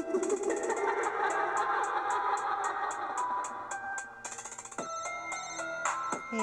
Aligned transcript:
Hey 0.00 0.06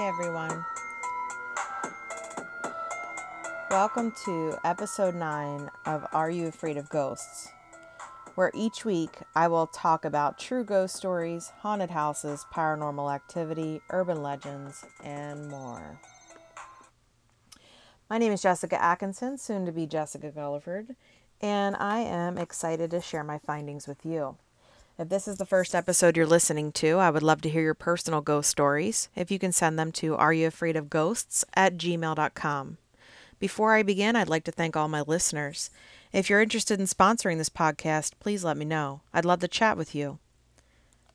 everyone. 0.06 0.64
Welcome 3.72 4.14
to 4.26 4.58
episode 4.64 5.16
9 5.16 5.72
of 5.88 6.06
Are 6.14 6.30
You 6.30 6.46
Afraid 6.48 6.78
of 6.78 6.88
Ghosts? 6.90 7.50
Where 8.36 8.52
each 8.54 8.86
week 8.86 9.18
I 9.36 9.48
will 9.48 9.66
talk 9.66 10.06
about 10.06 10.38
true 10.38 10.64
ghost 10.64 10.96
stories, 10.96 11.52
haunted 11.62 11.90
houses, 11.90 12.46
paranormal 12.54 13.12
activity, 13.12 13.82
urban 13.90 14.22
legends, 14.22 14.86
and 15.04 15.50
more. 15.50 16.00
My 18.08 18.20
name 18.20 18.34
is 18.34 18.44
Jessica 18.44 18.80
Atkinson, 18.80 19.40
soon 19.40 19.66
to 19.66 19.72
be 19.72 19.88
Jessica 19.88 20.30
Gulliford, 20.30 20.96
and 21.42 21.76
I 21.76 22.00
am 22.00 22.38
excited 22.38 22.92
to 22.92 23.02
share 23.02 23.24
my 23.24 23.38
findings 23.38 23.88
with 23.88 24.06
you. 24.06 24.38
If 24.98 25.10
this 25.10 25.28
is 25.28 25.38
the 25.38 25.46
first 25.46 25.76
episode 25.76 26.18
you're 26.18 26.26
listening 26.26 26.72
to, 26.74 26.98
I 26.98 27.10
would 27.10 27.22
love 27.22 27.42
to 27.42 27.50
hear 27.50 27.62
your 27.62 27.74
personal 27.74 28.22
ghost 28.22 28.50
stories. 28.50 29.10
If 29.16 29.30
you 29.30 29.38
can 29.38 29.52
send 29.52 29.78
them 29.78 29.92
to 29.94 30.18
areyouafraidofghosts 30.18 31.44
at 31.54 31.78
gmail.com. 31.78 32.78
Before 33.40 33.76
I 33.76 33.84
begin, 33.84 34.16
I'd 34.16 34.30
like 34.30 34.44
to 34.46 34.52
thank 34.52 34.76
all 34.76 34.88
my 34.88 35.02
listeners. 35.02 35.70
If 36.12 36.30
you're 36.30 36.42
interested 36.42 36.80
in 36.80 36.88
sponsoring 36.88 37.38
this 37.38 37.50
podcast, 37.50 38.14
please 38.20 38.44
let 38.44 38.58
me 38.58 38.66
know. 38.66 39.02
I'd 39.14 39.26
love 39.26 39.42
to 39.42 39.48
chat 39.48 39.78
with 39.78 39.94
you. 39.94 40.18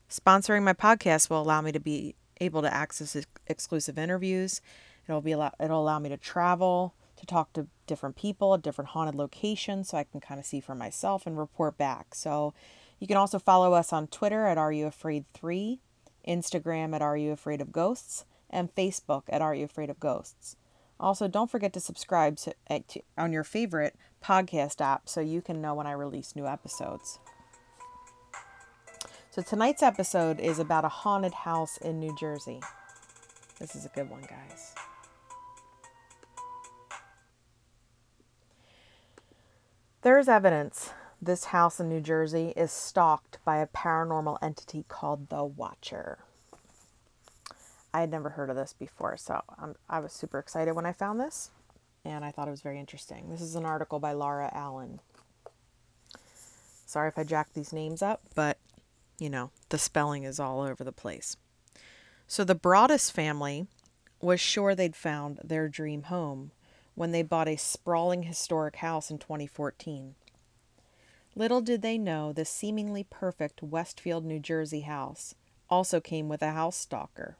Sponsoring 0.08 0.62
my 0.62 0.74
podcast 0.74 1.28
will 1.28 1.42
allow 1.42 1.60
me 1.60 1.72
to 1.72 1.80
be 1.80 2.14
able 2.40 2.62
to 2.62 2.72
access 2.72 3.16
exclusive 3.48 3.98
interviews, 3.98 4.60
It'll 5.08 5.20
be 5.20 5.32
allow, 5.32 5.52
it'll 5.60 5.82
allow 5.82 5.98
me 5.98 6.08
to 6.10 6.16
travel, 6.16 6.94
to 7.16 7.26
talk 7.26 7.52
to 7.54 7.66
different 7.92 8.16
people 8.16 8.54
at 8.54 8.62
different 8.62 8.88
haunted 8.88 9.14
locations 9.14 9.90
so 9.90 9.98
I 9.98 10.04
can 10.04 10.18
kind 10.18 10.40
of 10.40 10.46
see 10.46 10.60
for 10.60 10.74
myself 10.74 11.26
and 11.26 11.36
report 11.36 11.76
back. 11.76 12.14
So 12.14 12.54
you 12.98 13.06
can 13.06 13.18
also 13.18 13.38
follow 13.38 13.74
us 13.74 13.92
on 13.92 14.06
Twitter 14.06 14.46
at 14.46 14.56
Are 14.56 14.72
You 14.72 14.86
Afraid 14.86 15.26
3, 15.34 15.78
Instagram 16.26 16.94
at 16.94 17.02
Are 17.02 17.18
You 17.18 17.32
Afraid 17.32 17.60
of 17.60 17.70
Ghosts, 17.70 18.24
and 18.48 18.74
Facebook 18.74 19.24
at 19.28 19.42
Are 19.42 19.54
You 19.54 19.66
Afraid 19.66 19.90
of 19.90 20.00
Ghosts. 20.00 20.56
Also, 20.98 21.28
don't 21.28 21.50
forget 21.50 21.74
to 21.74 21.80
subscribe 21.80 22.38
to, 22.38 22.54
eh, 22.68 22.80
to, 22.88 23.02
on 23.18 23.30
your 23.30 23.44
favorite 23.44 23.94
podcast 24.24 24.80
app 24.80 25.06
so 25.06 25.20
you 25.20 25.42
can 25.42 25.60
know 25.60 25.74
when 25.74 25.86
I 25.86 25.92
release 25.92 26.34
new 26.34 26.46
episodes. 26.46 27.18
So, 29.30 29.42
tonight's 29.42 29.82
episode 29.82 30.40
is 30.40 30.58
about 30.58 30.86
a 30.86 30.88
haunted 30.88 31.34
house 31.34 31.76
in 31.76 32.00
New 32.00 32.16
Jersey. 32.16 32.60
This 33.58 33.76
is 33.76 33.84
a 33.84 33.90
good 33.90 34.08
one, 34.08 34.22
guys. 34.22 34.81
There 40.02 40.18
is 40.18 40.28
evidence 40.28 40.90
this 41.20 41.46
house 41.46 41.78
in 41.78 41.88
New 41.88 42.00
Jersey 42.00 42.52
is 42.56 42.72
stalked 42.72 43.38
by 43.44 43.58
a 43.58 43.68
paranormal 43.68 44.36
entity 44.42 44.84
called 44.88 45.28
the 45.28 45.44
Watcher. 45.44 46.18
I 47.94 48.00
had 48.00 48.10
never 48.10 48.30
heard 48.30 48.50
of 48.50 48.56
this 48.56 48.72
before, 48.72 49.16
so 49.16 49.42
I'm, 49.56 49.76
I 49.88 50.00
was 50.00 50.12
super 50.12 50.40
excited 50.40 50.74
when 50.74 50.86
I 50.86 50.92
found 50.92 51.20
this, 51.20 51.52
and 52.04 52.24
I 52.24 52.32
thought 52.32 52.48
it 52.48 52.50
was 52.50 52.62
very 52.62 52.80
interesting. 52.80 53.30
This 53.30 53.40
is 53.40 53.54
an 53.54 53.64
article 53.64 54.00
by 54.00 54.12
Laura 54.12 54.50
Allen. 54.52 54.98
Sorry 56.84 57.06
if 57.06 57.16
I 57.16 57.22
jacked 57.22 57.54
these 57.54 57.72
names 57.72 58.02
up, 58.02 58.22
but 58.34 58.58
you 59.20 59.30
know, 59.30 59.52
the 59.68 59.78
spelling 59.78 60.24
is 60.24 60.40
all 60.40 60.62
over 60.62 60.82
the 60.82 60.90
place. 60.90 61.36
So 62.26 62.42
the 62.42 62.56
Broaddus 62.56 63.12
family 63.12 63.68
was 64.20 64.40
sure 64.40 64.74
they'd 64.74 64.96
found 64.96 65.38
their 65.44 65.68
dream 65.68 66.04
home 66.04 66.50
when 66.94 67.12
they 67.12 67.22
bought 67.22 67.48
a 67.48 67.56
sprawling 67.56 68.24
historic 68.24 68.76
house 68.76 69.10
in 69.10 69.18
2014. 69.18 70.14
Little 71.34 71.60
did 71.62 71.80
they 71.80 71.96
know 71.96 72.32
the 72.32 72.44
seemingly 72.44 73.04
perfect 73.04 73.62
Westfield, 73.62 74.24
New 74.24 74.38
Jersey 74.38 74.82
house 74.82 75.34
also 75.70 76.00
came 76.00 76.28
with 76.28 76.42
a 76.42 76.52
house 76.52 76.76
stalker. 76.76 77.36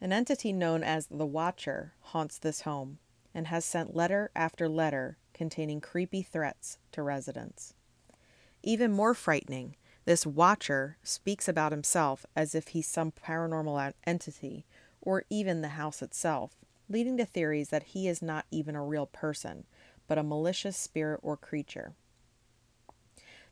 An 0.00 0.12
entity 0.12 0.52
known 0.52 0.82
as 0.82 1.06
the 1.06 1.26
Watcher 1.26 1.92
haunts 2.00 2.38
this 2.38 2.62
home 2.62 2.98
and 3.34 3.48
has 3.48 3.64
sent 3.64 3.94
letter 3.94 4.30
after 4.34 4.68
letter 4.68 5.18
containing 5.34 5.82
creepy 5.82 6.22
threats 6.22 6.78
to 6.92 7.02
residents. 7.02 7.74
Even 8.62 8.90
more 8.90 9.12
frightening, 9.12 9.76
this 10.06 10.24
Watcher 10.24 10.96
speaks 11.02 11.48
about 11.48 11.72
himself 11.72 12.24
as 12.34 12.54
if 12.54 12.68
he's 12.68 12.86
some 12.86 13.12
paranormal 13.12 13.92
entity 14.06 14.64
or 15.02 15.24
even 15.28 15.60
the 15.60 15.68
house 15.68 16.00
itself, 16.00 16.64
leading 16.88 17.16
to 17.16 17.24
theories 17.24 17.68
that 17.70 17.82
he 17.84 18.08
is 18.08 18.22
not 18.22 18.46
even 18.50 18.76
a 18.76 18.84
real 18.84 19.06
person, 19.06 19.64
but 20.06 20.18
a 20.18 20.22
malicious 20.22 20.76
spirit 20.76 21.20
or 21.22 21.36
creature. 21.36 21.94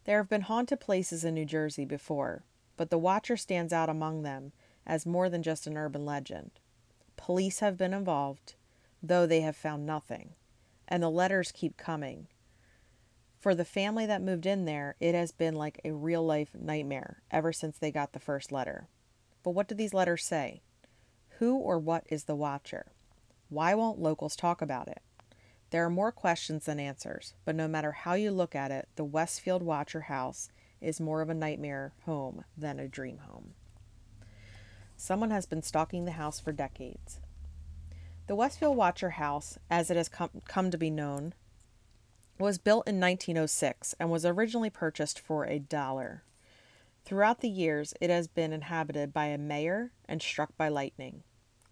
There 0.05 0.19
have 0.19 0.29
been 0.29 0.43
haunted 0.43 0.81
places 0.81 1.25
in 1.25 1.35
New 1.35 1.45
Jersey 1.45 1.85
before, 1.85 2.45
but 2.77 2.91
the 2.91 2.99
Watcher 2.99 3.37
stands 3.37 3.73
out 3.73 3.89
among 3.89 4.23
them 4.23 4.53
as 4.87 5.07
more 5.07 5.29
than 5.29 5.43
just 5.43 5.67
an 5.67 5.77
urban 5.77 6.05
legend. 6.05 6.51
Police 7.17 7.61
have 7.61 7.79
been 7.79 7.95
involved, 7.95 8.55
though 9.03 9.27
they 9.27 9.41
have 9.41 9.57
found 9.57 9.87
nothing, 9.87 10.35
and 10.87 11.03
the 11.03 11.11
letters 11.11 11.53
keep 11.53 11.77
coming. 11.77 12.27
For 13.41 13.55
the 13.55 13.65
family 13.65 14.07
that 14.07 14.23
moved 14.23 14.47
in 14.47 14.65
there, 14.65 14.97
it 15.01 15.15
has 15.15 15.33
been 15.33 15.55
like 15.55 15.81
a 15.85 15.93
real 15.93 16.25
life 16.25 16.55
nightmare 16.55 17.23
ever 17.31 17.53
since 17.53 17.79
they 17.79 17.91
got 17.91 18.13
the 18.13 18.19
first 18.19 18.53
letter. 18.53 18.89
But 19.43 19.51
what 19.51 19.69
do 19.69 19.75
these 19.75 19.95
letters 19.95 20.25
say? 20.25 20.63
Who 21.39 21.57
or 21.57 21.79
what 21.79 22.05
is 22.09 22.25
the 22.25 22.35
Watcher? 22.35 22.87
Why 23.49 23.75
won't 23.75 24.01
locals 24.01 24.37
talk 24.37 24.63
about 24.63 24.89
it? 24.89 25.03
There 25.71 25.85
are 25.85 25.91
more 25.91 26.13
questions 26.13 26.67
than 26.67 26.79
answers, 26.79 27.35
but 27.45 27.55
no 27.55 27.67
matter 27.67 27.93
how 27.93 28.15
you 28.15 28.31
look 28.31 28.55
at 28.55 28.71
it, 28.71 28.89
the 28.97 29.05
Westfield 29.05 29.63
Watcher 29.63 30.03
House 30.03 30.51
is 30.81 31.01
more 31.01 31.21
of 31.21 31.31
a 31.31 31.35
nightmare 31.35 31.93
home 32.05 32.45
than 32.57 32.79
a 32.79 32.87
dream 32.87 33.19
home. 33.19 33.55
Someone 34.97 35.31
has 35.31 35.47
been 35.47 35.63
stalking 35.63 36.05
the 36.05 36.13
house 36.13 36.39
for 36.39 36.53
decades. 36.53 37.19
The 38.27 38.35
Westfield 38.35 38.77
Watcher 38.77 39.11
House, 39.11 39.59
as 39.71 39.91
it 39.91 39.97
has 39.97 40.09
come, 40.09 40.31
come 40.47 40.71
to 40.71 40.79
be 40.79 40.91
known, 40.91 41.35
was 42.39 42.59
built 42.59 42.89
in 42.89 43.01
1906 43.01 43.95
and 43.99 44.11
was 44.11 44.25
originally 44.25 44.71
purchased 44.71 45.19
for 45.19 45.45
a 45.45 45.59
dollar. 45.59 46.23
Throughout 47.05 47.41
the 47.41 47.51
years, 47.51 47.95
it 48.01 48.11
has 48.11 48.29
been 48.29 48.53
inhabited 48.53 49.13
by 49.13 49.27
a 49.27 49.39
mayor 49.39 49.93
and 50.09 50.23
struck 50.23 50.57
by 50.57 50.69
lightning. 50.69 51.23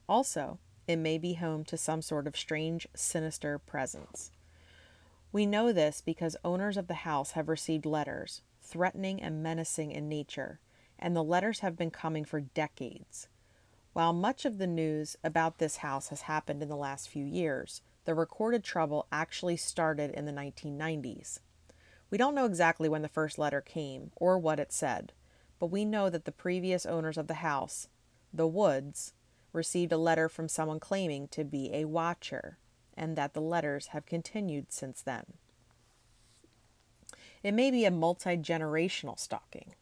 Also, 0.08 0.58
it 0.86 0.96
may 0.96 1.18
be 1.18 1.34
home 1.34 1.64
to 1.64 1.76
some 1.76 2.02
sort 2.02 2.26
of 2.26 2.36
strange, 2.36 2.86
sinister 2.94 3.58
presence. 3.58 4.30
We 5.32 5.46
know 5.46 5.72
this 5.72 6.00
because 6.00 6.36
owners 6.44 6.76
of 6.76 6.88
the 6.88 6.94
house 6.94 7.32
have 7.32 7.48
received 7.48 7.86
letters, 7.86 8.42
threatening 8.60 9.22
and 9.22 9.42
menacing 9.42 9.92
in 9.92 10.08
nature, 10.08 10.60
and 10.98 11.16
the 11.16 11.24
letters 11.24 11.60
have 11.60 11.76
been 11.76 11.90
coming 11.90 12.24
for 12.24 12.40
decades. 12.40 13.28
While 13.92 14.12
much 14.12 14.44
of 14.44 14.58
the 14.58 14.66
news 14.66 15.16
about 15.22 15.58
this 15.58 15.78
house 15.78 16.08
has 16.08 16.22
happened 16.22 16.62
in 16.62 16.68
the 16.68 16.76
last 16.76 17.08
few 17.08 17.24
years, 17.24 17.82
the 18.04 18.14
recorded 18.14 18.64
trouble 18.64 19.06
actually 19.12 19.56
started 19.56 20.10
in 20.10 20.24
the 20.24 20.32
1990s. 20.32 21.40
We 22.10 22.18
don't 22.18 22.34
know 22.34 22.46
exactly 22.46 22.88
when 22.88 23.02
the 23.02 23.08
first 23.08 23.38
letter 23.38 23.60
came 23.60 24.10
or 24.16 24.38
what 24.38 24.60
it 24.60 24.72
said, 24.72 25.12
but 25.58 25.66
we 25.66 25.84
know 25.84 26.10
that 26.10 26.24
the 26.24 26.32
previous 26.32 26.84
owners 26.84 27.16
of 27.16 27.26
the 27.26 27.34
house, 27.34 27.88
the 28.32 28.46
Woods, 28.46 29.12
received 29.52 29.92
a 29.92 29.98
letter 29.98 30.28
from 30.28 30.48
someone 30.48 30.80
claiming 30.80 31.28
to 31.28 31.44
be 31.44 31.72
a 31.72 31.84
watcher, 31.84 32.58
and 32.96 33.16
that 33.16 33.34
the 33.34 33.40
letters 33.40 33.88
have 33.88 34.06
continued 34.06 34.72
since 34.72 35.02
then. 35.02 35.24
It 37.42 37.52
may 37.52 37.70
be 37.70 37.84
a 37.84 37.90
multi 37.90 38.36
generational 38.36 39.18
stalking. 39.18 39.74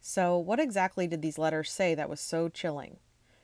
So, 0.00 0.38
what 0.38 0.60
exactly 0.60 1.06
did 1.06 1.22
these 1.22 1.38
letters 1.38 1.70
say 1.70 1.94
that 1.94 2.10
was 2.10 2.20
so 2.20 2.48
chilling? 2.48 2.98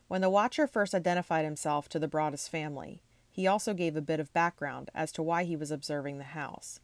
When 0.07 0.21
the 0.21 0.31
watcher 0.31 0.67
first 0.67 0.95
identified 0.95 1.45
himself 1.45 1.89
to 1.89 1.99
the 1.99 2.09
Broaddus 2.09 2.49
family, 2.49 3.03
he 3.31 3.47
also 3.47 3.75
gave 3.75 3.97
a 3.97 4.03
bit 4.03 4.21
of 4.21 4.33
background 4.33 4.91
as 4.95 5.11
to 5.13 5.23
why 5.23 5.45
he 5.45 5.57
was 5.57 5.71
observing 5.71 6.19
the 6.19 6.25
house. 6.25 6.79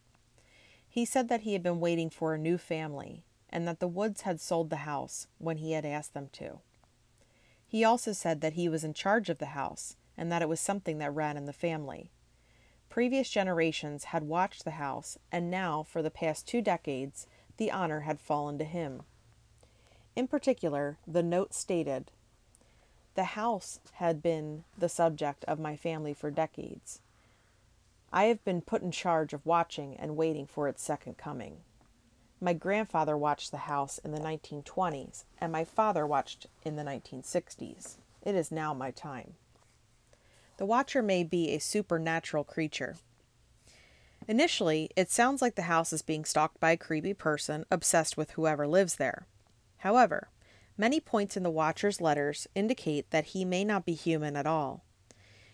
He 0.88 1.04
said 1.04 1.28
that 1.28 1.42
he 1.42 1.52
had 1.52 1.62
been 1.62 1.78
waiting 1.78 2.10
for 2.10 2.34
a 2.34 2.38
new 2.38 2.58
family 2.58 3.24
and 3.48 3.68
that 3.68 3.78
the 3.78 3.88
Woods 3.88 4.22
had 4.22 4.40
sold 4.40 4.70
the 4.70 4.76
house 4.76 5.28
when 5.38 5.58
he 5.58 5.72
had 5.72 5.84
asked 5.84 6.14
them 6.14 6.28
to. 6.32 6.60
He 7.70 7.84
also 7.84 8.12
said 8.12 8.40
that 8.40 8.54
he 8.54 8.68
was 8.68 8.82
in 8.82 8.94
charge 8.94 9.30
of 9.30 9.38
the 9.38 9.54
house 9.54 9.94
and 10.16 10.30
that 10.32 10.42
it 10.42 10.48
was 10.48 10.58
something 10.58 10.98
that 10.98 11.14
ran 11.14 11.36
in 11.36 11.44
the 11.44 11.52
family. 11.52 12.10
Previous 12.88 13.30
generations 13.30 14.06
had 14.06 14.24
watched 14.24 14.64
the 14.64 14.72
house, 14.72 15.18
and 15.30 15.52
now, 15.52 15.84
for 15.84 16.02
the 16.02 16.10
past 16.10 16.48
two 16.48 16.60
decades, 16.60 17.28
the 17.58 17.70
honor 17.70 18.00
had 18.00 18.18
fallen 18.18 18.58
to 18.58 18.64
him. 18.64 19.02
In 20.16 20.26
particular, 20.26 20.98
the 21.06 21.22
note 21.22 21.54
stated 21.54 22.10
The 23.14 23.38
house 23.38 23.78
had 23.92 24.20
been 24.20 24.64
the 24.76 24.88
subject 24.88 25.44
of 25.44 25.60
my 25.60 25.76
family 25.76 26.12
for 26.12 26.32
decades. 26.32 27.00
I 28.12 28.24
have 28.24 28.44
been 28.44 28.62
put 28.62 28.82
in 28.82 28.90
charge 28.90 29.32
of 29.32 29.46
watching 29.46 29.96
and 29.96 30.16
waiting 30.16 30.46
for 30.48 30.66
its 30.66 30.82
second 30.82 31.18
coming. 31.18 31.58
My 32.42 32.54
grandfather 32.54 33.18
watched 33.18 33.50
the 33.50 33.58
house 33.58 33.98
in 33.98 34.12
the 34.12 34.20
1920s, 34.20 35.24
and 35.38 35.52
my 35.52 35.64
father 35.64 36.06
watched 36.06 36.46
in 36.62 36.76
the 36.76 36.82
1960s. 36.82 37.96
It 38.22 38.34
is 38.34 38.50
now 38.50 38.72
my 38.72 38.90
time. 38.90 39.34
The 40.56 40.64
watcher 40.64 41.02
may 41.02 41.22
be 41.22 41.50
a 41.50 41.58
supernatural 41.58 42.44
creature. 42.44 42.96
Initially, 44.26 44.90
it 44.96 45.10
sounds 45.10 45.42
like 45.42 45.54
the 45.54 45.62
house 45.62 45.92
is 45.92 46.00
being 46.00 46.24
stalked 46.24 46.58
by 46.60 46.70
a 46.70 46.76
creepy 46.78 47.12
person 47.12 47.66
obsessed 47.70 48.16
with 48.16 48.32
whoever 48.32 48.66
lives 48.66 48.96
there. 48.96 49.26
However, 49.78 50.28
many 50.78 50.98
points 50.98 51.36
in 51.36 51.42
the 51.42 51.50
Watcher's 51.50 52.00
letters 52.00 52.46
indicate 52.54 53.10
that 53.10 53.26
he 53.26 53.44
may 53.44 53.64
not 53.64 53.84
be 53.84 53.94
human 53.94 54.34
at 54.34 54.46
all. 54.46 54.82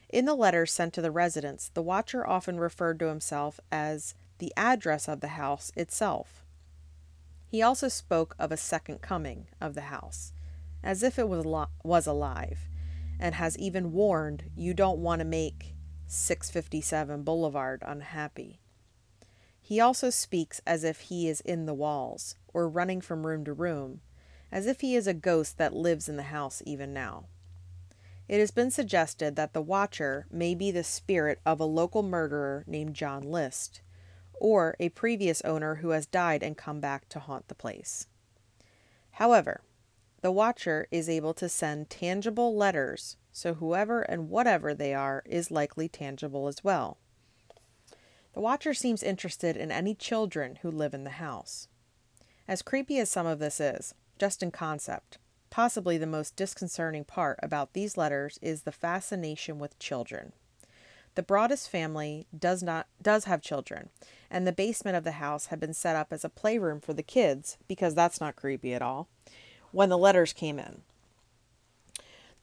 In 0.08 0.24
the 0.24 0.36
letters 0.36 0.72
sent 0.72 0.94
to 0.94 1.02
the 1.02 1.10
residents, 1.10 1.68
the 1.74 1.82
Watcher 1.82 2.24
often 2.24 2.60
referred 2.60 3.00
to 3.00 3.08
himself 3.08 3.58
as 3.72 4.14
the 4.38 4.52
address 4.56 5.08
of 5.08 5.20
the 5.20 5.28
house 5.28 5.72
itself. 5.74 6.45
He 7.48 7.62
also 7.62 7.88
spoke 7.88 8.34
of 8.38 8.50
a 8.50 8.56
second 8.56 9.00
coming 9.00 9.46
of 9.60 9.74
the 9.74 9.82
house, 9.82 10.32
as 10.82 11.02
if 11.02 11.18
it 11.18 11.28
was, 11.28 11.46
li- 11.46 11.66
was 11.84 12.06
alive, 12.06 12.68
and 13.18 13.34
has 13.36 13.56
even 13.58 13.92
warned 13.92 14.50
you 14.56 14.74
don't 14.74 14.98
want 14.98 15.20
to 15.20 15.24
make 15.24 15.74
657 16.06 17.22
Boulevard 17.22 17.82
unhappy. 17.86 18.60
He 19.60 19.80
also 19.80 20.10
speaks 20.10 20.60
as 20.66 20.84
if 20.84 21.00
he 21.00 21.28
is 21.28 21.40
in 21.40 21.66
the 21.66 21.74
walls, 21.74 22.36
or 22.52 22.68
running 22.68 23.00
from 23.00 23.26
room 23.26 23.44
to 23.44 23.52
room, 23.52 24.00
as 24.52 24.66
if 24.66 24.80
he 24.80 24.94
is 24.94 25.06
a 25.06 25.14
ghost 25.14 25.58
that 25.58 25.74
lives 25.74 26.08
in 26.08 26.16
the 26.16 26.24
house 26.24 26.62
even 26.64 26.92
now. 26.92 27.26
It 28.28 28.40
has 28.40 28.50
been 28.50 28.70
suggested 28.70 29.36
that 29.36 29.52
the 29.52 29.62
Watcher 29.62 30.26
may 30.30 30.54
be 30.54 30.70
the 30.70 30.84
spirit 30.84 31.40
of 31.46 31.60
a 31.60 31.64
local 31.64 32.02
murderer 32.02 32.64
named 32.66 32.94
John 32.94 33.22
List, 33.22 33.80
or 34.38 34.76
a 34.78 34.88
previous 34.90 35.40
owner 35.42 35.76
who 35.76 35.90
has 35.90 36.06
died 36.06 36.42
and 36.42 36.56
come 36.56 36.80
back 36.80 37.08
to 37.08 37.18
haunt 37.18 37.48
the 37.48 37.54
place. 37.54 38.06
However, 39.12 39.62
the 40.20 40.32
Watcher 40.32 40.88
is 40.90 41.08
able 41.08 41.34
to 41.34 41.48
send 41.48 41.88
tangible 41.88 42.56
letters, 42.56 43.16
so 43.32 43.54
whoever 43.54 44.02
and 44.02 44.28
whatever 44.28 44.74
they 44.74 44.92
are 44.92 45.22
is 45.26 45.50
likely 45.50 45.88
tangible 45.88 46.48
as 46.48 46.64
well. 46.64 46.98
The 48.32 48.40
Watcher 48.40 48.74
seems 48.74 49.02
interested 49.02 49.56
in 49.56 49.72
any 49.72 49.94
children 49.94 50.58
who 50.62 50.70
live 50.70 50.92
in 50.92 51.04
the 51.04 51.10
house. 51.10 51.68
As 52.48 52.62
creepy 52.62 52.98
as 52.98 53.10
some 53.10 53.26
of 53.26 53.38
this 53.38 53.60
is, 53.60 53.94
just 54.18 54.42
in 54.42 54.50
concept, 54.50 55.18
possibly 55.48 55.96
the 55.96 56.06
most 56.06 56.36
disconcerting 56.36 57.04
part 57.04 57.38
about 57.42 57.72
these 57.72 57.96
letters 57.96 58.38
is 58.42 58.62
the 58.62 58.72
fascination 58.72 59.58
with 59.58 59.78
children. 59.78 60.32
The 61.16 61.22
Broaddus 61.22 61.66
family 61.66 62.26
does 62.38 62.62
not 62.62 62.86
does 63.00 63.24
have 63.24 63.40
children, 63.40 63.88
and 64.30 64.46
the 64.46 64.52
basement 64.52 64.98
of 64.98 65.04
the 65.04 65.12
house 65.12 65.46
had 65.46 65.58
been 65.58 65.72
set 65.72 65.96
up 65.96 66.12
as 66.12 66.24
a 66.24 66.28
playroom 66.28 66.78
for 66.78 66.92
the 66.92 67.02
kids 67.02 67.56
because 67.66 67.94
that's 67.94 68.20
not 68.20 68.36
creepy 68.36 68.74
at 68.74 68.82
all. 68.82 69.08
When 69.72 69.88
the 69.88 69.96
letters 69.96 70.34
came 70.34 70.58
in, 70.58 70.82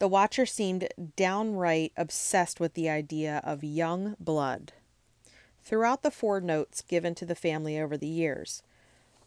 the 0.00 0.08
watcher 0.08 0.44
seemed 0.44 0.88
downright 1.14 1.92
obsessed 1.96 2.58
with 2.58 2.74
the 2.74 2.90
idea 2.90 3.40
of 3.44 3.62
young 3.62 4.16
blood. 4.18 4.72
Throughout 5.62 6.02
the 6.02 6.10
four 6.10 6.40
notes 6.40 6.82
given 6.82 7.14
to 7.14 7.24
the 7.24 7.36
family 7.36 7.78
over 7.78 7.96
the 7.96 8.08
years, 8.08 8.64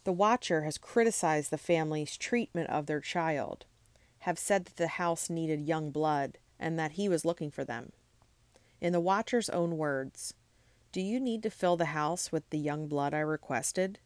the 0.04 0.12
watcher 0.12 0.64
has 0.64 0.78
criticized 0.78 1.52
the 1.52 1.58
family's 1.58 2.18
treatment 2.18 2.70
of 2.70 2.86
their 2.86 3.00
child, 3.00 3.66
have 4.20 4.38
said 4.38 4.66
that 4.66 4.76
the 4.76 4.88
house 4.88 5.30
needed 5.30 5.62
young 5.62 5.90
blood 5.90 6.38
and 6.60 6.78
that 6.78 6.92
he 6.92 7.08
was 7.08 7.24
looking 7.24 7.50
for 7.50 7.64
them. 7.64 7.94
In 8.80 8.94
the 8.94 9.00
watcher's 9.00 9.50
own 9.50 9.78
words, 9.78 10.34
do 10.92 11.02
you 11.02 11.20
need 11.20 11.44
to 11.44 11.50
fill 11.50 11.78
the 11.78 11.86
house 11.86 12.32
with 12.32 12.50
the 12.50 12.60
young 12.60 12.88
blood 12.88 13.14
I 13.14 13.20
requested? 13.20 14.00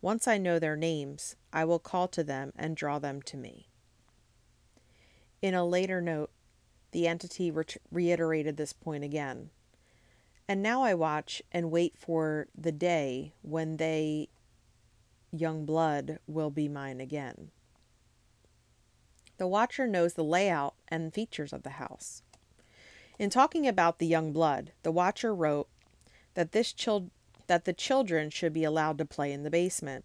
Once 0.00 0.26
I 0.26 0.38
know 0.38 0.58
their 0.58 0.76
names, 0.76 1.36
I 1.52 1.64
will 1.64 1.78
call 1.78 2.08
to 2.08 2.24
them 2.24 2.52
and 2.56 2.76
draw 2.76 2.98
them 2.98 3.22
to 3.22 3.36
me. 3.36 3.68
In 5.42 5.54
a 5.54 5.64
later 5.64 6.00
note, 6.00 6.30
the 6.92 7.06
entity 7.06 7.50
re- 7.50 7.64
reiterated 7.90 8.56
this 8.56 8.72
point 8.72 9.04
again. 9.04 9.50
And 10.48 10.62
now 10.62 10.82
I 10.82 10.94
watch 10.94 11.42
and 11.52 11.70
wait 11.70 11.98
for 11.98 12.46
the 12.56 12.72
day 12.72 13.34
when 13.42 13.76
they, 13.76 14.28
young 15.32 15.66
blood, 15.66 16.18
will 16.26 16.50
be 16.50 16.68
mine 16.68 17.00
again. 17.00 17.50
The 19.38 19.46
watcher 19.46 19.86
knows 19.86 20.14
the 20.14 20.24
layout 20.24 20.74
and 20.88 21.12
features 21.12 21.52
of 21.52 21.62
the 21.62 21.70
house. 21.70 22.22
In 23.18 23.30
talking 23.30 23.66
about 23.66 23.98
the 23.98 24.06
young 24.06 24.32
blood, 24.32 24.72
the 24.82 24.92
watcher 24.92 25.34
wrote 25.34 25.68
that 26.34 26.52
this 26.52 26.72
chil- 26.72 27.10
that 27.46 27.64
the 27.64 27.72
children 27.72 28.28
should 28.28 28.52
be 28.52 28.64
allowed 28.64 28.98
to 28.98 29.06
play 29.06 29.32
in 29.32 29.42
the 29.42 29.50
basement. 29.50 30.04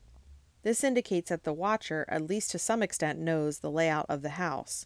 This 0.64 0.84
indicates 0.84 1.30
that 1.30 1.44
the 1.44 1.54
watcher, 1.54 2.06
at 2.08 2.28
least 2.28 2.52
to 2.52 2.60
some 2.60 2.82
extent, 2.82 3.20
knows 3.20 3.60
the 3.60 3.72
layout 3.72 4.06
of 4.08 4.22
the 4.22 4.30
house. 4.30 4.86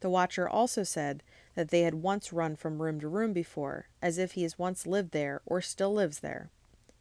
The 0.00 0.10
watcher 0.10 0.48
also 0.48 0.82
said 0.82 1.22
that 1.54 1.68
they 1.70 1.82
had 1.82 1.94
once 1.94 2.32
run 2.32 2.56
from 2.56 2.82
room 2.82 3.00
to 3.00 3.08
room 3.08 3.32
before, 3.32 3.88
as 4.02 4.18
if 4.18 4.32
he 4.32 4.42
has 4.42 4.58
once 4.58 4.86
lived 4.86 5.12
there 5.12 5.40
or 5.46 5.62
still 5.62 5.94
lives 5.94 6.20
there, 6.20 6.50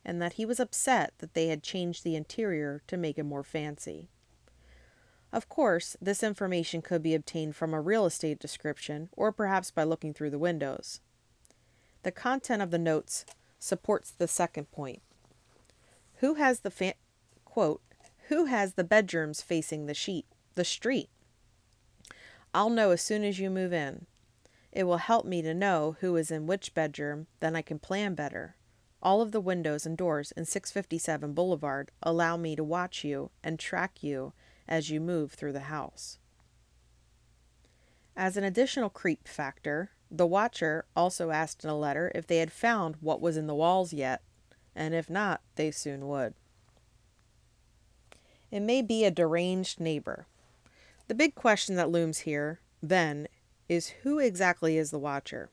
and 0.06 0.22
that 0.22 0.34
he 0.34 0.46
was 0.46 0.60
upset 0.60 1.14
that 1.18 1.34
they 1.34 1.48
had 1.48 1.64
changed 1.64 2.04
the 2.04 2.16
interior 2.16 2.82
to 2.88 2.96
make 2.96 3.18
it 3.18 3.24
more 3.24 3.44
fancy. 3.44 4.08
Of 5.36 5.50
course, 5.50 5.98
this 6.00 6.24
information 6.24 6.82
could 6.82 7.04
be 7.04 7.14
obtained 7.14 7.58
from 7.58 7.74
a 7.74 7.82
real 7.82 8.06
estate 8.06 8.40
description 8.40 9.10
or 9.12 9.34
perhaps 9.34 9.70
by 9.70 9.84
looking 9.84 10.14
through 10.14 10.30
the 10.30 10.40
windows. 10.40 11.02
The 12.04 12.12
content 12.14 12.62
of 12.62 12.72
the 12.72 12.78
notes 12.78 13.26
supports 13.60 14.12
the 14.12 14.30
second 14.30 14.72
point. 14.72 15.02
Who 16.20 16.36
has 16.36 16.62
the 16.62 16.72
fa- 16.72 16.94
quote, 17.44 17.82
who 18.30 18.46
has 18.46 18.76
the 18.76 18.86
bedrooms 18.86 19.42
facing 19.42 19.88
the 19.88 19.94
sheet, 19.94 20.26
the 20.54 20.64
street? 20.64 21.10
I'll 22.54 22.70
know 22.70 22.92
as 22.92 23.02
soon 23.02 23.26
as 23.26 23.38
you 23.38 23.50
move 23.50 23.74
in. 23.74 24.06
It 24.72 24.86
will 24.86 25.00
help 25.00 25.26
me 25.26 25.42
to 25.42 25.54
know 25.54 25.98
who 26.00 26.16
is 26.16 26.32
in 26.32 26.48
which 26.48 26.74
bedroom, 26.74 27.28
then 27.42 27.58
I 27.58 27.62
can 27.62 27.80
plan 27.80 28.16
better. 28.16 28.56
All 29.04 29.22
of 29.22 29.34
the 29.34 29.42
windows 29.42 29.86
and 29.86 29.98
doors 29.98 30.32
in 30.32 30.46
657 30.46 31.34
Boulevard 31.34 31.92
allow 32.02 32.38
me 32.38 32.56
to 32.56 32.64
watch 32.64 33.04
you 33.04 33.32
and 33.44 33.60
track 33.60 34.02
you 34.02 34.32
as 34.68 34.90
you 34.90 35.00
move 35.00 35.32
through 35.32 35.54
the 35.54 35.62
house. 35.62 36.18
As 38.16 38.38
an 38.38 38.44
additional 38.44 38.90
creep 38.90 39.28
factor, 39.28 39.92
the 40.10 40.26
watcher 40.26 40.86
also 40.96 41.32
asked 41.32 41.64
in 41.64 41.70
a 41.70 41.78
letter 41.78 42.12
if 42.16 42.28
they 42.28 42.38
had 42.38 42.52
found 42.52 42.96
what 43.02 43.22
was 43.22 43.38
in 43.38 43.48
the 43.48 43.56
walls 43.56 43.92
yet, 43.92 44.22
and 44.76 44.94
if 44.94 45.10
not, 45.10 45.42
they 45.56 45.72
soon 45.72 46.08
would. 46.08 46.34
It 48.52 48.62
may 48.62 48.82
be 48.82 49.04
a 49.04 49.12
deranged 49.12 49.80
neighbor. 49.80 50.28
The 51.08 51.16
big 51.16 51.36
question 51.36 51.76
that 51.76 51.90
looms 51.90 52.20
here, 52.20 52.62
then, 52.82 53.28
is 53.68 53.90
who 54.04 54.20
exactly 54.20 54.78
is 54.78 54.92
the 54.92 55.00
watcher? 55.00 55.50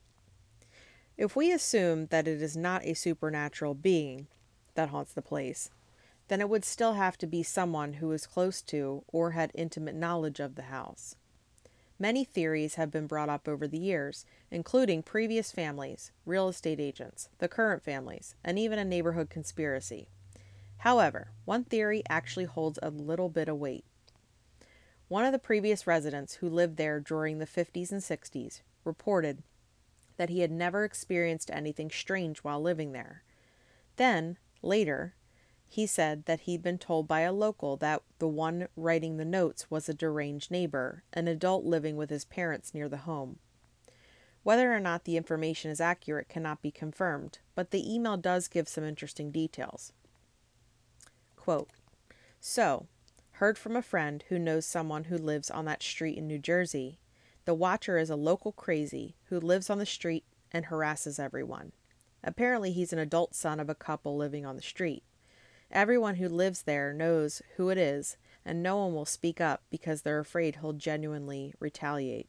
If 1.17 1.35
we 1.35 1.53
assume 1.53 2.07
that 2.07 2.29
it 2.29 2.41
is 2.41 2.57
not 2.57 2.85
a 2.85 2.95
supernatural 2.95 3.75
being 3.75 4.29
that 4.75 4.91
haunts 4.91 5.13
the 5.13 5.23
place, 5.23 5.71
then 6.29 6.41
it 6.41 6.49
would 6.49 6.65
still 6.65 6.95
have 6.95 7.19
to 7.19 7.27
be 7.27 7.43
someone 7.43 7.95
who 7.95 8.09
was 8.09 8.27
close 8.27 8.63
to 8.63 9.05
or 9.09 9.33
had 9.33 9.51
intimate 9.55 9.95
knowledge 9.95 10.41
of 10.41 10.55
the 10.55 10.63
house. 10.63 11.17
Many 11.99 12.25
theories 12.25 12.75
have 12.75 12.91
been 12.91 13.07
brought 13.07 13.29
up 13.29 13.47
over 13.47 13.69
the 13.69 13.79
years, 13.79 14.25
including 14.51 15.03
previous 15.03 15.53
families, 15.53 16.11
real 16.27 16.49
estate 16.49 16.81
agents, 16.81 17.29
the 17.39 17.49
current 17.49 17.83
families, 17.83 18.35
and 18.43 18.59
even 18.59 18.79
a 18.79 18.85
neighborhood 18.85 19.31
conspiracy. 19.31 20.09
However, 20.79 21.31
one 21.45 21.63
theory 21.63 22.03
actually 22.09 22.47
holds 22.47 22.79
a 22.83 22.91
little 22.91 23.29
bit 23.29 23.49
of 23.49 23.59
weight. 23.59 23.85
One 25.07 25.25
of 25.25 25.31
the 25.31 25.39
previous 25.39 25.87
residents 25.87 26.35
who 26.35 26.49
lived 26.49 26.77
there 26.77 26.99
during 26.99 27.39
the 27.39 27.47
50s 27.47 27.93
and 27.93 28.01
60s 28.01 28.63
reported 28.85 29.45
that 30.17 30.29
he 30.29 30.41
had 30.41 30.51
never 30.51 30.85
experienced 30.85 31.51
anything 31.53 31.91
strange 31.91 32.39
while 32.39 32.61
living 32.61 32.93
there. 32.93 33.23
Then, 33.97 34.39
later, 34.61 35.15
he 35.73 35.87
said 35.87 36.27
that 36.27 36.41
he'd 36.41 36.63
been 36.63 36.77
told 36.77 37.09
by 37.09 37.21
a 37.21 37.33
local 37.33 37.79
that 37.79 38.03
the 38.19 38.29
one 38.29 38.69
writing 38.77 39.17
the 39.17 39.25
notes 39.25 39.71
was 39.71 39.89
a 39.89 39.95
deranged 39.95 40.51
neighbor, 40.51 41.03
an 41.15 41.27
adult 41.27 41.65
living 41.65 41.97
with 41.97 42.11
his 42.11 42.27
parents 42.27 42.75
near 42.75 42.91
the 42.91 42.99
home. 42.99 43.39
Whether 44.43 44.71
or 44.71 44.81
not 44.81 45.05
the 45.05 45.17
information 45.17 45.71
is 45.71 45.81
accurate 45.81 46.29
cannot 46.29 46.61
be 46.61 46.71
confirmed, 46.71 47.39
but 47.55 47.71
the 47.71 47.91
email 47.91 48.19
does 48.19 48.49
give 48.49 48.69
some 48.69 48.85
interesting 48.85 49.31
details. 49.31 49.95
Quote, 51.37 51.71
so, 52.39 52.87
heard 53.37 53.57
from 53.57 53.75
a 53.75 53.81
friend 53.81 54.23
who 54.29 54.39
knows 54.39 54.67
someone 54.67 55.05
who 55.05 55.17
lives 55.17 55.51
on 55.51 55.65
that 55.65 55.83
street 55.83 56.19
in 56.19 56.27
New 56.27 56.39
Jersey. 56.39 56.99
The 57.47 57.55
watcher 57.55 57.97
is 57.97 58.11
a 58.11 58.17
local 58.17 58.53
crazy 58.53 59.17
who 59.31 59.41
lives 59.41 59.71
on 59.71 59.79
the 59.79 59.87
street 59.87 60.25
and 60.53 60.67
harasses 60.67 61.19
everyone. 61.19 61.73
Apparently, 62.23 62.73
he's 62.73 62.93
an 62.93 62.99
adult 62.99 63.35
son 63.35 63.59
of 63.59 63.71
a 63.71 63.75
couple 63.75 64.19
living 64.19 64.45
on 64.45 64.57
the 64.57 64.63
street. 64.63 65.03
Everyone 65.73 66.17
who 66.17 66.29
lives 66.29 66.63
there 66.63 66.93
knows 66.93 67.41
who 67.57 67.71
it 67.71 67.79
is, 67.79 68.19
and 68.45 68.63
no 68.63 68.77
one 68.77 68.95
will 68.95 69.07
speak 69.07 69.41
up 69.41 69.63
because 69.71 70.03
they're 70.03 70.19
afraid 70.19 70.57
he'll 70.57 70.75
genuinely 70.75 71.55
retaliate. 71.59 72.29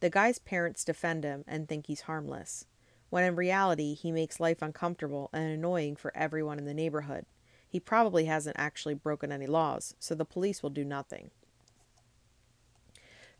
The 0.00 0.10
guy's 0.10 0.38
parents 0.38 0.84
defend 0.84 1.24
him 1.24 1.42
and 1.48 1.66
think 1.66 1.86
he's 1.86 2.02
harmless, 2.02 2.66
when 3.08 3.24
in 3.24 3.34
reality 3.34 3.94
he 3.94 4.12
makes 4.12 4.40
life 4.40 4.60
uncomfortable 4.60 5.30
and 5.32 5.50
annoying 5.50 5.96
for 5.96 6.14
everyone 6.14 6.58
in 6.58 6.66
the 6.66 6.74
neighborhood. 6.74 7.24
He 7.66 7.80
probably 7.80 8.26
hasn't 8.26 8.56
actually 8.58 8.94
broken 8.94 9.32
any 9.32 9.46
laws, 9.46 9.94
so 9.98 10.14
the 10.14 10.26
police 10.26 10.62
will 10.62 10.70
do 10.70 10.84
nothing. 10.84 11.30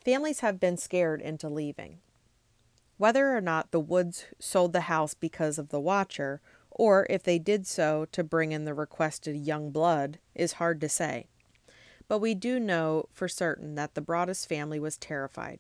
Families 0.03 0.41
have 0.41 0.59
been 0.59 0.79
scared 0.79 1.21
into 1.21 1.51
leaving. 1.51 1.99
Whether 2.97 3.37
or 3.37 3.41
not 3.43 3.71
the 3.71 3.81
Woods 3.81 4.27
sold 4.39 4.73
the 4.73 4.83
house 4.83 5.13
because 5.13 5.59
of 5.59 5.69
the 5.69 5.79
watcher 5.79 6.41
or 6.79 7.07
if 7.11 7.25
they 7.25 7.39
did 7.41 7.67
so 7.67 8.07
to 8.13 8.25
bring 8.25 8.53
in 8.53 8.65
the 8.65 8.73
requested 8.73 9.37
young 9.37 9.71
blood, 9.71 10.19
is 10.35 10.55
hard 10.55 10.81
to 10.81 10.89
say. 10.89 11.27
But 12.07 12.21
we 12.21 12.35
do 12.35 12.59
know 12.59 13.07
for 13.13 13.29
certain 13.29 13.75
that 13.75 13.95
the 13.95 14.01
Broaddus 14.01 14.47
family 14.47 14.79
was 14.79 14.97
terrified. 14.97 15.59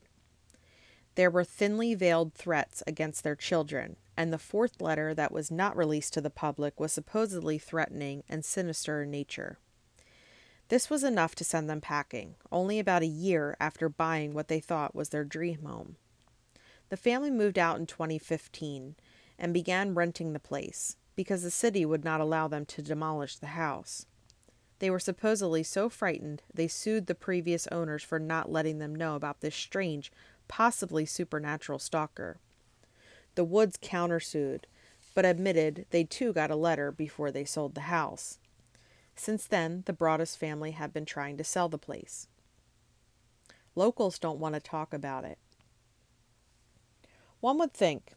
There 1.17 1.31
were 1.31 1.45
thinly 1.45 1.97
veiled 1.97 2.33
threats 2.33 2.85
against 2.87 3.25
their 3.25 3.35
children, 3.35 3.97
and 4.17 4.33
the 4.33 4.39
fourth 4.39 4.81
letter 4.81 5.13
that 5.15 5.33
was 5.33 5.51
not 5.51 5.77
released 5.77 6.15
to 6.15 6.21
the 6.21 6.31
public 6.31 6.79
was 6.79 6.93
supposedly 6.93 7.59
threatening 7.59 8.23
and 8.29 8.45
sinister 8.45 9.03
in 9.03 9.11
nature. 9.11 9.59
This 10.69 10.89
was 10.89 11.03
enough 11.03 11.35
to 11.35 11.45
send 11.45 11.69
them 11.69 11.81
packing, 11.81 12.37
only 12.53 12.79
about 12.79 13.03
a 13.03 13.07
year 13.07 13.57
after 13.59 13.89
buying 13.89 14.35
what 14.35 14.47
they 14.47 14.61
thought 14.61 14.95
was 14.95 15.09
their 15.09 15.25
dream 15.25 15.63
home. 15.65 15.97
The 16.91 16.97
family 16.97 17.31
moved 17.31 17.59
out 17.59 17.79
in 17.79 17.87
2015 17.87 18.95
and 19.39 19.53
began 19.53 19.95
renting 19.95 20.33
the 20.33 20.39
place 20.39 20.97
because 21.19 21.43
the 21.43 21.51
city 21.51 21.85
would 21.85 22.05
not 22.05 22.21
allow 22.21 22.47
them 22.47 22.65
to 22.65 22.81
demolish 22.81 23.39
the 23.39 23.49
house. 23.49 24.07
They 24.79 24.89
were 24.89 25.01
supposedly 25.01 25.65
so 25.65 25.89
frightened 25.89 26.45
they 26.55 26.69
sued 26.69 27.09
the 27.09 27.15
previous 27.17 27.67
owners 27.73 28.05
for 28.05 28.21
not 28.21 28.53
letting 28.53 28.79
them 28.79 28.95
know 28.95 29.17
about 29.17 29.41
this 29.41 29.57
strange, 29.57 30.13
possibly 30.47 31.05
supernatural 31.05 31.81
stalker. 31.81 32.39
The 33.35 33.43
Woods 33.43 33.77
countersued, 33.83 34.67
but 35.13 35.25
admitted 35.25 35.87
they 35.91 36.05
too 36.05 36.33
got 36.33 36.53
a 36.53 36.57
letter 36.57 36.93
before 36.93 37.33
they 37.33 37.45
sold 37.45 37.75
the 37.75 37.91
house. 37.91 38.39
Since 39.17 39.45
then, 39.45 39.83
the 39.87 39.93
Broaddus 39.93 40.37
family 40.37 40.71
have 40.71 40.93
been 40.93 41.05
trying 41.05 41.37
to 41.39 41.43
sell 41.43 41.69
the 41.69 41.79
place. 41.79 42.29
Locals 43.75 44.21
don't 44.21 44.39
want 44.39 44.55
to 44.55 44.61
talk 44.61 44.95
about 44.95 45.25
it. 45.25 45.39
One 47.41 47.59
would 47.59 47.75
think 47.75 48.13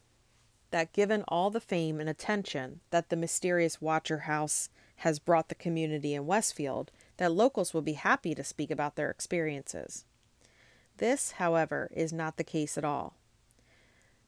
that 0.72 0.92
given 0.92 1.22
all 1.28 1.50
the 1.50 1.60
fame 1.60 2.00
and 2.00 2.08
attention 2.08 2.80
that 2.90 3.08
the 3.08 3.16
mysterious 3.16 3.80
Watcher 3.80 4.20
House 4.20 4.68
has 4.96 5.18
brought 5.18 5.48
the 5.48 5.54
community 5.54 6.14
in 6.14 6.26
Westfield, 6.26 6.90
that 7.18 7.32
locals 7.32 7.72
will 7.72 7.82
be 7.82 7.92
happy 7.92 8.34
to 8.34 8.42
speak 8.42 8.70
about 8.70 8.96
their 8.96 9.10
experiences. 9.10 10.04
This, 10.96 11.32
however, 11.32 11.90
is 11.94 12.12
not 12.12 12.36
the 12.36 12.44
case 12.44 12.76
at 12.76 12.84
all. 12.84 13.16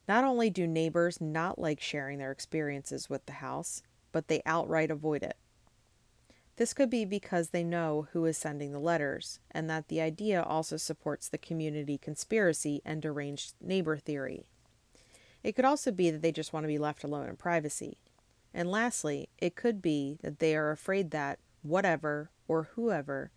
Not 0.06 0.24
only 0.24 0.50
do 0.50 0.66
neighbors 0.66 1.20
not 1.20 1.58
like 1.58 1.80
sharing 1.80 2.18
their 2.18 2.32
experiences 2.32 3.08
with 3.08 3.24
the 3.26 3.32
house, 3.34 3.82
but 4.12 4.28
they 4.28 4.42
outright 4.44 4.90
avoid 4.90 5.22
it. 5.22 5.36
This 6.56 6.74
could 6.74 6.90
be 6.90 7.04
because 7.04 7.50
they 7.50 7.64
know 7.64 8.06
who 8.12 8.26
is 8.26 8.36
sending 8.36 8.72
the 8.72 8.78
letters, 8.78 9.40
and 9.50 9.68
that 9.70 9.88
the 9.88 10.00
idea 10.00 10.42
also 10.42 10.76
supports 10.76 11.28
the 11.28 11.38
community 11.38 11.98
conspiracy 11.98 12.80
and 12.84 13.00
deranged 13.00 13.54
neighbor 13.60 13.96
theory. 13.96 14.46
It 15.44 15.54
could 15.54 15.66
also 15.66 15.92
be 15.92 16.10
that 16.10 16.22
they 16.22 16.32
just 16.32 16.54
want 16.54 16.64
to 16.64 16.68
be 16.68 16.78
left 16.78 17.04
alone 17.04 17.28
in 17.28 17.36
privacy. 17.36 17.98
And 18.54 18.70
lastly, 18.70 19.28
it 19.38 19.54
could 19.54 19.82
be 19.82 20.18
that 20.22 20.38
they 20.38 20.56
are 20.56 20.70
afraid 20.70 21.10
that 21.10 21.38
whatever 21.62 22.30
or 22.48 22.70
whoever 22.74 23.30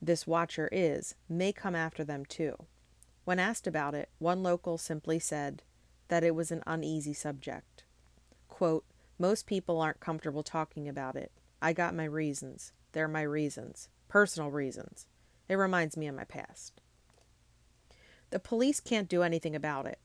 this 0.00 0.26
watcher 0.26 0.68
is 0.70 1.16
may 1.28 1.52
come 1.52 1.74
after 1.74 2.04
them 2.04 2.24
too. 2.24 2.54
When 3.24 3.40
asked 3.40 3.66
about 3.66 3.94
it, 3.94 4.08
one 4.18 4.42
local 4.42 4.78
simply 4.78 5.18
said 5.18 5.62
that 6.08 6.24
it 6.24 6.34
was 6.34 6.52
an 6.52 6.62
uneasy 6.66 7.12
subject. 7.12 7.82
Quote, 8.48 8.84
Most 9.18 9.46
people 9.46 9.80
aren't 9.80 10.00
comfortable 10.00 10.42
talking 10.42 10.88
about 10.88 11.16
it. 11.16 11.32
I 11.60 11.72
got 11.72 11.94
my 11.94 12.04
reasons. 12.04 12.72
They're 12.92 13.08
my 13.08 13.22
reasons. 13.22 13.88
Personal 14.08 14.50
reasons. 14.50 15.06
It 15.48 15.56
reminds 15.56 15.96
me 15.96 16.06
of 16.06 16.14
my 16.14 16.24
past. 16.24 16.80
The 18.30 18.38
police 18.38 18.80
can't 18.80 19.08
do 19.08 19.22
anything 19.22 19.56
about 19.56 19.86
it. 19.86 19.98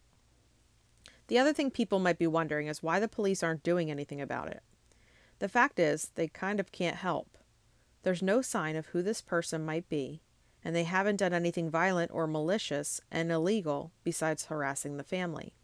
The 1.27 1.39
other 1.39 1.53
thing 1.53 1.71
people 1.71 1.99
might 1.99 2.19
be 2.19 2.27
wondering 2.27 2.67
is 2.67 2.83
why 2.83 2.99
the 2.99 3.07
police 3.07 3.41
aren't 3.41 3.63
doing 3.63 3.89
anything 3.89 4.21
about 4.21 4.49
it. 4.49 4.61
The 5.39 5.49
fact 5.49 5.79
is, 5.79 6.11
they 6.15 6.27
kind 6.27 6.59
of 6.59 6.71
can't 6.71 6.97
help. 6.97 7.37
There's 8.03 8.21
no 8.21 8.41
sign 8.41 8.75
of 8.75 8.87
who 8.87 9.01
this 9.01 9.21
person 9.21 9.65
might 9.65 9.89
be, 9.89 10.21
and 10.63 10.75
they 10.75 10.83
haven't 10.83 11.17
done 11.17 11.33
anything 11.33 11.69
violent 11.69 12.11
or 12.13 12.27
malicious 12.27 13.01
and 13.11 13.31
illegal 13.31 13.91
besides 14.03 14.45
harassing 14.45 14.97
the 14.97 15.03
family. 15.03 15.55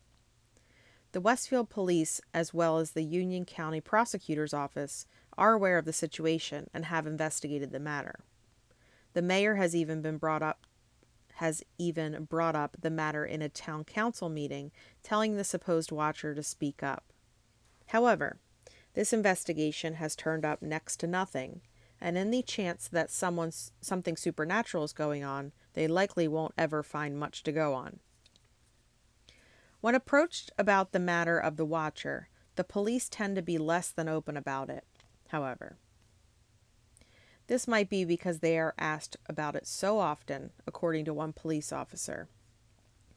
The 1.11 1.21
Westfield 1.21 1.69
Police, 1.69 2.21
as 2.33 2.53
well 2.53 2.77
as 2.77 2.91
the 2.91 3.03
Union 3.03 3.45
County 3.45 3.81
Prosecutor's 3.81 4.53
Office, 4.53 5.05
are 5.37 5.53
aware 5.53 5.77
of 5.77 5.85
the 5.85 5.93
situation 5.93 6.69
and 6.73 6.85
have 6.85 7.05
investigated 7.05 7.71
the 7.71 7.79
matter. 7.79 8.21
The 9.13 9.21
mayor 9.21 9.55
has 9.55 9.75
even 9.75 10.01
been 10.01 10.17
brought 10.17 10.41
up 10.41 10.65
has 11.41 11.63
even 11.79 12.25
brought 12.25 12.55
up 12.55 12.77
the 12.79 12.91
matter 12.91 13.25
in 13.25 13.41
a 13.41 13.49
town 13.49 13.83
council 13.83 14.29
meeting, 14.29 14.71
telling 15.01 15.35
the 15.35 15.43
supposed 15.43 15.91
watcher 15.91 16.35
to 16.35 16.43
speak 16.43 16.83
up. 16.83 17.11
However, 17.87 18.37
this 18.93 19.11
investigation 19.11 19.95
has 19.95 20.15
turned 20.15 20.45
up 20.45 20.61
next 20.61 20.99
to 20.99 21.07
nothing, 21.07 21.61
and 21.99 22.15
in 22.15 22.29
the 22.29 22.43
chance 22.43 22.87
that 22.87 23.09
someone's 23.09 23.71
something 23.81 24.15
supernatural 24.15 24.83
is 24.83 24.93
going 24.93 25.23
on, 25.23 25.51
they 25.73 25.87
likely 25.87 26.27
won't 26.27 26.53
ever 26.59 26.83
find 26.83 27.17
much 27.17 27.41
to 27.41 27.51
go 27.51 27.73
on. 27.73 27.99
When 29.79 29.95
approached 29.95 30.51
about 30.59 30.91
the 30.91 30.99
matter 30.99 31.39
of 31.39 31.57
the 31.57 31.65
watcher, 31.65 32.29
the 32.55 32.63
police 32.63 33.09
tend 33.09 33.35
to 33.35 33.41
be 33.41 33.57
less 33.57 33.89
than 33.89 34.07
open 34.07 34.37
about 34.37 34.69
it 34.69 34.85
however. 35.31 35.77
This 37.47 37.67
might 37.67 37.89
be 37.89 38.05
because 38.05 38.39
they 38.39 38.57
are 38.57 38.73
asked 38.77 39.17
about 39.27 39.55
it 39.55 39.67
so 39.67 39.99
often, 39.99 40.51
according 40.65 41.05
to 41.05 41.13
one 41.13 41.33
police 41.33 41.71
officer. 41.71 42.29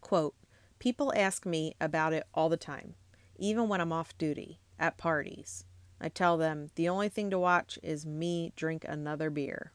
Quote, 0.01 0.35
People 0.79 1.13
ask 1.17 1.47
me 1.47 1.75
about 1.81 2.13
it 2.13 2.27
all 2.35 2.49
the 2.49 2.57
time, 2.57 2.95
even 3.39 3.69
when 3.69 3.81
I'm 3.81 3.93
off 3.93 4.17
duty, 4.19 4.61
at 4.79 4.99
parties. 4.99 5.65
I 6.01 6.09
tell 6.09 6.37
them 6.37 6.69
the 6.75 6.89
only 6.89 7.09
thing 7.09 7.31
to 7.31 7.39
watch 7.39 7.79
is 7.83 8.05
me 8.05 8.53
drink 8.57 8.85
another 8.87 9.31
beer. 9.31 9.73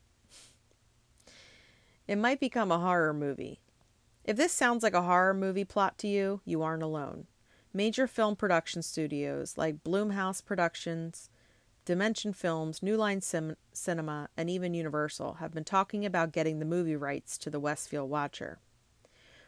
It 2.07 2.17
might 2.17 2.39
become 2.39 2.71
a 2.71 2.79
horror 2.79 3.13
movie. 3.13 3.61
If 4.23 4.35
this 4.35 4.51
sounds 4.51 4.83
like 4.83 4.93
a 4.93 5.03
horror 5.03 5.33
movie 5.33 5.65
plot 5.65 5.97
to 5.99 6.07
you, 6.07 6.41
you 6.45 6.61
aren't 6.61 6.83
alone. 6.83 7.27
Major 7.73 8.07
film 8.07 8.35
production 8.35 8.81
studios 8.81 9.57
like 9.57 9.83
Blumhouse 9.83 10.43
Productions, 10.43 11.29
Dimension 11.89 12.33
Films, 12.33 12.83
New 12.83 12.95
Line 12.95 13.19
Sim- 13.19 13.55
Cinema, 13.73 14.29
and 14.37 14.47
even 14.47 14.75
Universal 14.75 15.37
have 15.39 15.55
been 15.55 15.63
talking 15.63 16.05
about 16.05 16.31
getting 16.31 16.59
the 16.59 16.65
movie 16.65 16.95
rights 16.95 17.35
to 17.39 17.49
the 17.49 17.59
Westfield 17.59 18.11
Watcher. 18.11 18.59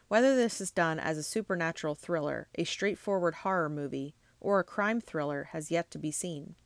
Whether 0.08 0.34
this 0.34 0.60
is 0.60 0.72
done 0.72 0.98
as 0.98 1.16
a 1.16 1.22
supernatural 1.22 1.94
thriller, 1.94 2.48
a 2.56 2.64
straightforward 2.64 3.34
horror 3.34 3.68
movie, 3.68 4.16
or 4.40 4.58
a 4.58 4.64
crime 4.64 5.00
thriller 5.00 5.50
has 5.52 5.70
yet 5.70 5.88
to 5.92 6.00
be 6.00 6.10
seen. 6.10 6.56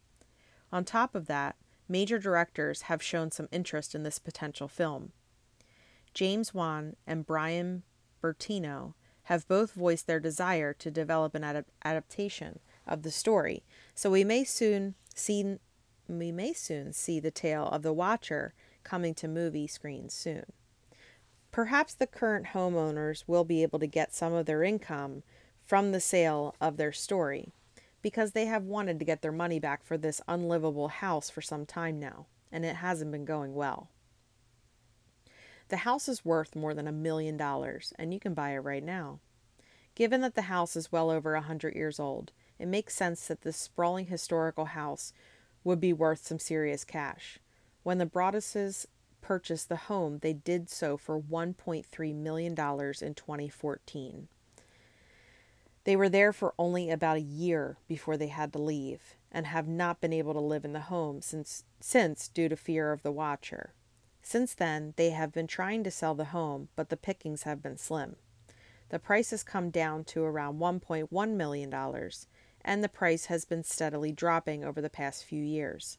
On 0.72 0.82
top 0.82 1.14
of 1.14 1.26
that, 1.26 1.56
major 1.90 2.18
directors 2.18 2.82
have 2.88 3.02
shown 3.02 3.30
some 3.30 3.48
interest 3.52 3.94
in 3.94 4.02
this 4.02 4.18
potential 4.18 4.68
film. 4.68 5.12
James 6.14 6.54
Wan 6.54 6.96
and 7.06 7.26
Brian 7.26 7.82
Bertino 8.22 8.94
have 9.24 9.46
both 9.46 9.72
voiced 9.72 10.06
their 10.06 10.20
desire 10.20 10.72
to 10.72 10.90
develop 10.90 11.34
an 11.34 11.42
adap- 11.42 11.66
adaptation 11.84 12.60
of 12.86 13.02
the 13.02 13.10
story, 13.10 13.62
so 13.94 14.10
we 14.10 14.24
may 14.24 14.42
soon 14.42 14.94
see 15.14 15.58
we 16.08 16.32
may 16.32 16.52
soon 16.52 16.92
see 16.92 17.20
the 17.20 17.30
tale 17.30 17.66
of 17.66 17.82
the 17.82 17.92
Watcher 17.92 18.54
coming 18.84 19.14
to 19.14 19.28
movie 19.28 19.66
screens 19.66 20.14
soon. 20.14 20.44
Perhaps 21.50 21.94
the 21.94 22.06
current 22.06 22.48
homeowners 22.48 23.24
will 23.26 23.44
be 23.44 23.62
able 23.62 23.78
to 23.78 23.86
get 23.86 24.14
some 24.14 24.32
of 24.32 24.46
their 24.46 24.62
income 24.62 25.22
from 25.64 25.92
the 25.92 26.00
sale 26.00 26.54
of 26.60 26.76
their 26.76 26.92
story 26.92 27.52
because 28.02 28.32
they 28.32 28.46
have 28.46 28.62
wanted 28.62 28.98
to 28.98 29.04
get 29.04 29.22
their 29.22 29.32
money 29.32 29.58
back 29.58 29.84
for 29.84 29.98
this 29.98 30.20
unlivable 30.28 30.88
house 30.88 31.28
for 31.28 31.40
some 31.42 31.66
time 31.66 31.98
now, 31.98 32.26
and 32.52 32.64
it 32.64 32.76
hasn't 32.76 33.10
been 33.10 33.24
going 33.24 33.54
well. 33.54 33.88
The 35.68 35.78
house 35.78 36.08
is 36.08 36.24
worth 36.24 36.54
more 36.54 36.74
than 36.74 36.86
a 36.86 36.92
million 36.92 37.36
dollars, 37.36 37.92
and 37.98 38.14
you 38.14 38.20
can 38.20 38.34
buy 38.34 38.50
it 38.50 38.60
right 38.60 38.84
now. 38.84 39.18
Given 39.96 40.20
that 40.20 40.34
the 40.34 40.42
house 40.42 40.76
is 40.76 40.92
well 40.92 41.10
over 41.10 41.34
a 41.34 41.40
hundred 41.40 41.74
years 41.74 41.98
old, 41.98 42.30
it 42.58 42.66
makes 42.66 42.94
sense 42.94 43.26
that 43.26 43.40
this 43.40 43.56
sprawling 43.56 44.06
historical 44.06 44.66
house 44.66 45.12
would 45.66 45.80
be 45.80 45.92
worth 45.92 46.24
some 46.24 46.38
serious 46.38 46.84
cash. 46.84 47.40
When 47.82 47.98
the 47.98 48.06
Broadduses 48.06 48.86
purchased 49.20 49.68
the 49.68 49.76
home, 49.76 50.20
they 50.22 50.32
did 50.32 50.70
so 50.70 50.96
for 50.96 51.20
$1.3 51.20 52.14
million 52.14 52.52
in 52.52 52.54
2014. 52.56 54.28
They 55.82 55.96
were 55.96 56.08
there 56.08 56.32
for 56.32 56.54
only 56.56 56.88
about 56.90 57.16
a 57.16 57.20
year 57.20 57.78
before 57.88 58.16
they 58.16 58.28
had 58.28 58.52
to 58.52 58.60
leave 58.60 59.16
and 59.32 59.46
have 59.48 59.66
not 59.66 60.00
been 60.00 60.12
able 60.12 60.34
to 60.34 60.40
live 60.40 60.64
in 60.64 60.72
the 60.72 60.80
home 60.82 61.20
since, 61.20 61.64
since 61.80 62.28
due 62.28 62.48
to 62.48 62.56
fear 62.56 62.92
of 62.92 63.02
the 63.02 63.12
watcher. 63.12 63.72
Since 64.22 64.54
then, 64.54 64.94
they 64.96 65.10
have 65.10 65.32
been 65.32 65.48
trying 65.48 65.82
to 65.82 65.90
sell 65.90 66.14
the 66.14 66.26
home, 66.26 66.68
but 66.76 66.90
the 66.90 66.96
pickings 66.96 67.42
have 67.42 67.60
been 67.60 67.76
slim. 67.76 68.14
The 68.90 69.00
price 69.00 69.30
has 69.30 69.42
come 69.42 69.70
down 69.70 70.04
to 70.04 70.22
around 70.22 70.60
$1.1 70.60 71.30
million, 71.30 71.70
and 72.66 72.82
the 72.82 72.88
price 72.88 73.26
has 73.26 73.44
been 73.44 73.62
steadily 73.62 74.10
dropping 74.10 74.64
over 74.64 74.82
the 74.82 74.90
past 74.90 75.24
few 75.24 75.42
years. 75.42 75.96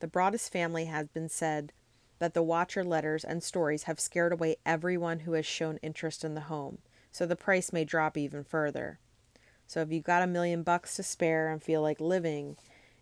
The 0.00 0.08
Broaddus 0.08 0.48
family 0.48 0.86
has 0.86 1.08
been 1.08 1.28
said 1.28 1.72
that 2.18 2.32
the 2.32 2.42
Watcher 2.42 2.82
letters 2.82 3.22
and 3.22 3.42
stories 3.42 3.84
have 3.84 4.00
scared 4.00 4.32
away 4.32 4.56
everyone 4.64 5.20
who 5.20 5.34
has 5.34 5.44
shown 5.44 5.76
interest 5.82 6.24
in 6.24 6.34
the 6.34 6.42
home, 6.42 6.78
so 7.12 7.26
the 7.26 7.36
price 7.36 7.72
may 7.72 7.84
drop 7.84 8.16
even 8.16 8.42
further. 8.42 8.98
So 9.66 9.82
if 9.82 9.92
you've 9.92 10.04
got 10.04 10.22
a 10.22 10.26
million 10.26 10.62
bucks 10.62 10.96
to 10.96 11.02
spare 11.02 11.50
and 11.52 11.62
feel 11.62 11.82
like 11.82 12.00
living 12.00 12.56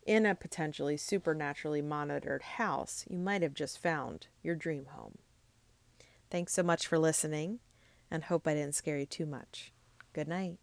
in 0.05 0.27
a 0.27 0.35
potentially 0.35 0.97
supernaturally 0.97 1.83
monitored 1.83 2.43
house, 2.43 3.05
you 3.09 3.19
might 3.19 3.43
have 3.43 3.55
just 3.55 3.79
found 3.79 4.27
your 4.43 4.57
dream 4.57 4.87
home. 4.87 5.19
Thanks 6.31 6.53
so 6.53 6.63
much 6.65 6.87
for 6.87 6.99
listening 6.99 7.61
and 8.11 8.25
hope 8.25 8.49
I 8.49 8.55
didn't 8.55 8.75
scare 8.75 8.99
you 8.99 9.07
too 9.07 9.27
much. 9.27 9.73
Good 10.13 10.29
night. 10.29 10.59